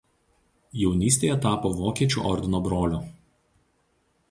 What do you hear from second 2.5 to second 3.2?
broliu.